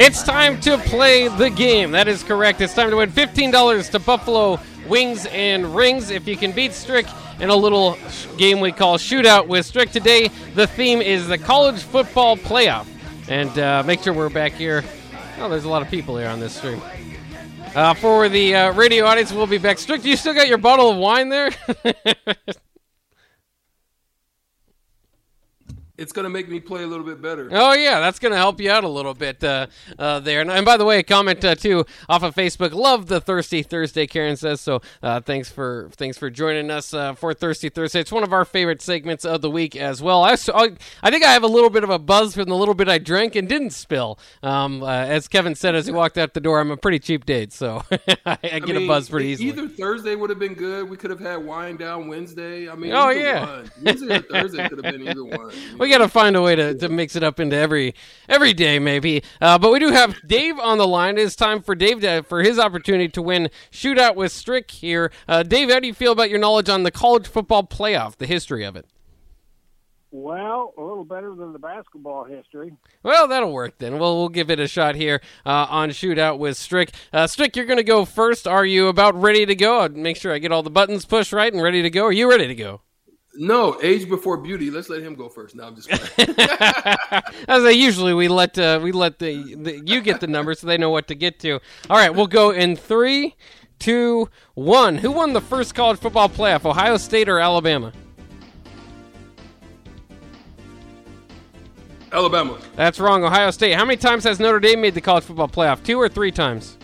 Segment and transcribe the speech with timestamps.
[0.00, 1.90] It's time to play the game.
[1.90, 2.60] That is correct.
[2.60, 6.10] It's time to win $15 to Buffalo Wings and Rings.
[6.10, 7.04] If you can beat Strick
[7.40, 7.98] in a little
[8.36, 12.86] game we call Shootout with Strick today, the theme is the college football playoff.
[13.28, 14.84] And uh, make sure we're back here.
[15.38, 16.80] Oh, there's a lot of people here on this stream.
[17.74, 19.78] Uh, for the uh, radio audience, we'll be back.
[19.78, 21.50] Strick, do you still got your bottle of wine there?
[26.08, 27.50] It's gonna make me play a little bit better.
[27.52, 29.66] Oh yeah, that's going to help you out a little bit uh,
[29.98, 30.40] uh, there.
[30.40, 32.72] And, and by the way, a comment uh, too off of Facebook.
[32.72, 34.06] Love the Thirsty Thursday.
[34.06, 34.80] Karen says so.
[35.02, 38.00] Uh, thanks for thanks for joining us uh, for Thirsty Thursday.
[38.00, 40.24] It's one of our favorite segments of the week as well.
[40.24, 40.32] I,
[41.02, 42.96] I think I have a little bit of a buzz from the little bit I
[42.96, 44.18] drank and didn't spill.
[44.42, 47.26] Um, uh, as Kevin said as he walked out the door, I'm a pretty cheap
[47.26, 47.82] date, so
[48.24, 49.50] I, I get a mean, buzz pretty easily.
[49.50, 50.88] Either Thursday would have been good.
[50.88, 52.70] We could have had wine down Wednesday.
[52.70, 53.44] I mean, Oh, yeah.
[53.58, 53.70] one.
[53.82, 55.52] Wednesday or Thursday could have been either one.
[55.78, 57.94] We got to find a way to, to mix it up into every
[58.28, 59.22] every day, maybe.
[59.40, 61.18] Uh, but we do have Dave on the line.
[61.18, 65.10] It is time for Dave to, for his opportunity to win shootout with Strick here.
[65.26, 68.26] Uh, Dave, how do you feel about your knowledge on the college football playoff, the
[68.26, 68.86] history of it?
[70.10, 72.72] Well, a little better than the basketball history.
[73.02, 73.98] Well, that'll work then.
[73.98, 76.92] We'll we'll give it a shot here uh, on shootout with Strick.
[77.12, 78.46] Uh, Strick, you're going to go first.
[78.46, 79.80] Are you about ready to go?
[79.80, 82.06] I'll make sure I get all the buttons pushed right and ready to go.
[82.06, 82.80] Are you ready to go?
[83.40, 84.68] No, age before beauty.
[84.68, 85.54] Let's let him go first.
[85.54, 85.88] Now I'm just.
[85.88, 86.00] As
[87.64, 90.76] I usually we let uh, we let the, the you get the number so they
[90.76, 91.60] know what to get to.
[91.88, 93.36] All right, we'll go in three,
[93.78, 94.98] two, one.
[94.98, 96.64] Who won the first college football playoff?
[96.64, 97.92] Ohio State or Alabama?
[102.10, 103.22] Alabama That's wrong.
[103.22, 103.74] Ohio State.
[103.74, 105.84] How many times has Notre Dame made the college football playoff?
[105.84, 106.76] Two or three times?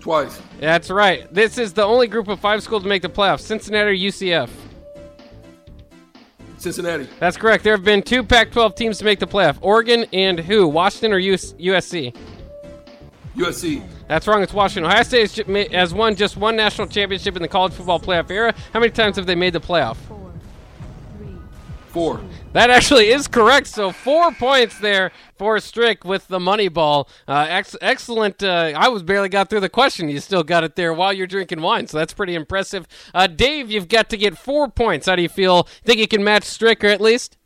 [0.00, 0.40] twice.
[0.58, 1.32] That's right.
[1.32, 3.40] This is the only group of five schools to make the playoffs.
[3.40, 4.48] Cincinnati or UCF?
[6.60, 7.64] Cincinnati, That's correct.
[7.64, 9.56] There have been two Pac-12 teams to make the playoff.
[9.62, 10.68] Oregon and who?
[10.68, 12.14] Washington or US- USC?
[13.36, 14.42] USC, That's wrong.
[14.42, 14.90] It's Washington.
[14.90, 18.52] Ohio State has has won just one national championship in the college football playoff era.
[18.72, 19.96] How many times have they made the playoff?
[21.90, 22.20] Four.
[22.52, 23.66] That actually is correct.
[23.66, 27.08] So four points there for Strick with the money ball.
[27.28, 28.42] Uh, ex- excellent.
[28.42, 30.08] Uh, I was barely got through the question.
[30.08, 31.86] You still got it there while you're drinking wine.
[31.86, 32.86] So that's pretty impressive.
[33.12, 35.06] Uh, Dave, you've got to get four points.
[35.06, 35.64] How do you feel?
[35.84, 37.36] Think you can match Strick or at least?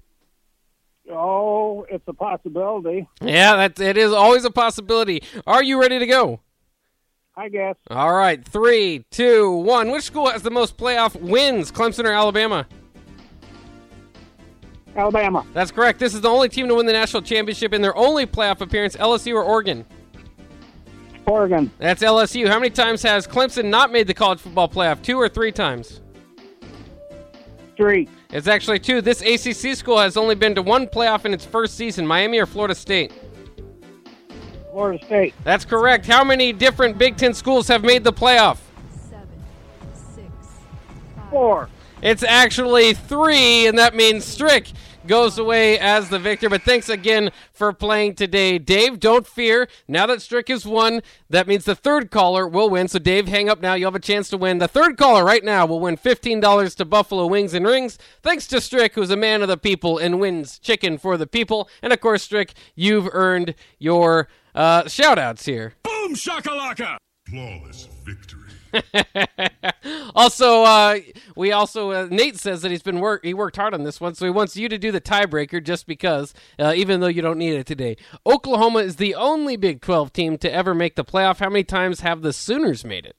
[1.10, 5.22] Oh, it's a possibility, Yeah, that it is always a possibility.
[5.46, 6.40] Are you ready to go?
[7.36, 7.76] I guess.
[7.90, 9.90] All right, three, two, one.
[9.90, 11.70] Which school has the most playoff wins?
[11.72, 12.66] Clemson or Alabama?
[14.96, 15.98] Alabama, That's correct.
[15.98, 18.96] This is the only team to win the national championship in their only playoff appearance.
[18.96, 19.84] LSU or Oregon?
[21.26, 22.46] Oregon, That's LSU.
[22.48, 25.02] How many times has Clemson not made the college football playoff?
[25.02, 26.00] Two or three times?
[27.76, 28.08] three.
[28.30, 29.00] It's actually two.
[29.00, 32.06] This ACC school has only been to one playoff in its first season.
[32.06, 33.12] Miami or Florida State?
[34.70, 36.06] Florida State, That's correct.
[36.06, 38.58] How many different Big Ten schools have made the playoff?
[39.08, 39.26] seven,
[39.92, 40.28] six,
[41.16, 41.68] five, four.
[42.02, 44.72] It's actually three, and that means Strick
[45.06, 46.48] goes away as the victor.
[46.48, 49.00] But thanks again for playing today, Dave.
[49.00, 49.68] Don't fear.
[49.88, 52.88] Now that Strick has won, that means the third caller will win.
[52.88, 53.74] So, Dave, hang up now.
[53.74, 54.58] You'll have a chance to win.
[54.58, 57.98] The third caller right now will win $15 to Buffalo Wings and Rings.
[58.22, 61.68] Thanks to Strick, who's a man of the people and wins chicken for the people.
[61.82, 65.74] And of course, Strick, you've earned your uh, shout outs here.
[65.82, 66.96] Boom shakalaka!
[67.28, 68.43] Flawless victory.
[70.14, 70.98] also, uh,
[71.36, 74.14] we also uh, Nate says that he's been work he worked hard on this one,
[74.14, 77.38] so he wants you to do the tiebreaker just because, uh, even though you don't
[77.38, 77.96] need it today.
[78.26, 81.38] Oklahoma is the only Big Twelve team to ever make the playoff.
[81.38, 83.16] How many times have the Sooners made it?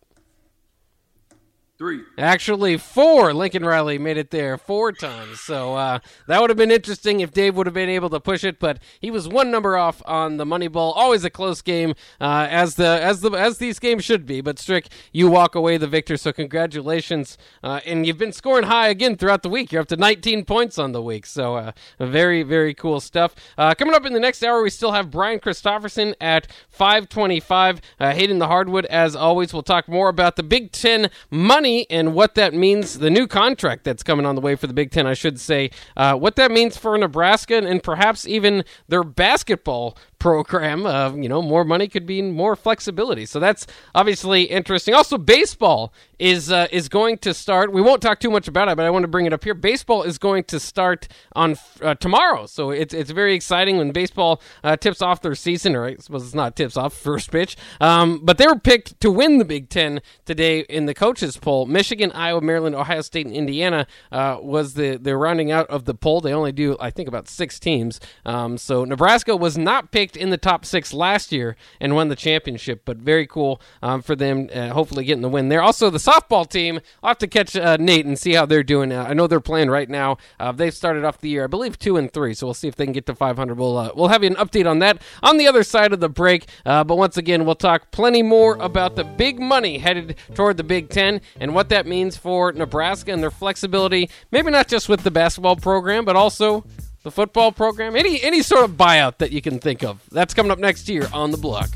[1.78, 2.04] Three.
[2.18, 3.34] Actually, four.
[3.34, 5.42] Lincoln Riley made it there four times.
[5.42, 8.46] So uh, that would have been interesting if Dave would have been able to push
[8.46, 10.94] it, but he was one number off on the money ball.
[10.94, 14.40] Always a close game, uh, as the as the as these games should be.
[14.40, 16.16] But Strick, you walk away the victor.
[16.16, 19.74] So congratulations, uh, and you've been scoring high again throughout the week.
[19.74, 21.26] You're up to 19 points on the week.
[21.26, 23.36] So uh, very very cool stuff.
[23.58, 27.82] Uh, coming up in the next hour, we still have Brian Christopherson at 5:25.
[28.00, 29.52] Uh, the Hardwood, as always.
[29.52, 33.84] We'll talk more about the Big Ten money and what that means, the new contract
[33.84, 36.52] that's coming on the way for the Big Ten, I should say, uh, what that
[36.52, 40.88] means for Nebraska and perhaps even their basketball program.
[40.88, 43.28] Uh, you know, more money could mean more flexibility.
[43.28, 44.96] So that's obviously interesting.
[44.96, 47.72] Also, baseball is uh, is going to start.
[47.72, 49.54] We won't talk too much about it, but I want to bring it up here.
[49.54, 54.42] Baseball is going to start on uh, tomorrow, so it's it's very exciting when baseball
[54.64, 57.56] uh, tips off their season, or I suppose it's not tips off first pitch.
[57.80, 61.68] Um, but they were picked to win the Big Ten today in the coaches poll.
[61.68, 65.94] Michigan, Iowa, Maryland, Ohio State, and Indiana uh, was the the rounding out of the
[65.94, 66.20] poll.
[66.20, 68.00] They only do I think about six teams.
[68.26, 72.16] Um, so Nebraska was not picked in the top six last year and won the
[72.16, 74.50] championship, but very cool um, for them.
[74.54, 75.62] Uh, hopefully getting the win there.
[75.62, 76.80] Also the softball team.
[77.04, 78.92] I'll have to catch uh, Nate and see how they're doing.
[78.92, 80.18] Uh, I know they're playing right now.
[80.40, 82.34] Uh, they've started off the year, I believe, two and three.
[82.34, 83.58] So we'll see if they can get to 500.
[83.58, 86.10] We'll uh, we'll have you an update on that on the other side of the
[86.10, 86.48] break.
[86.64, 90.90] But once again, we'll talk plenty more about the big money headed toward the Big
[90.90, 94.10] Ten and what that means for Nebraska and their flexibility.
[94.32, 96.66] Maybe not just with the basketball program, but also
[97.06, 97.96] the football program.
[97.96, 100.02] Any any sort of buyout that you can think of.
[100.12, 101.70] That's coming up next year on the block.